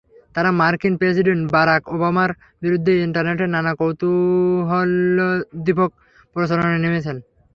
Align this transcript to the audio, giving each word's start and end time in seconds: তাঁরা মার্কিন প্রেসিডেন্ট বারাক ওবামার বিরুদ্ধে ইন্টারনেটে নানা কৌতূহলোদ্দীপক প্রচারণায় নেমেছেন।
তাঁরা 0.35 0.51
মার্কিন 0.59 0.93
প্রেসিডেন্ট 1.01 1.43
বারাক 1.55 1.81
ওবামার 1.95 2.29
বিরুদ্ধে 2.61 2.93
ইন্টারনেটে 3.05 3.45
নানা 3.47 3.71
কৌতূহলোদ্দীপক 3.79 5.19
প্রচারণায় 6.35 6.81
নেমেছেন। 6.85 7.17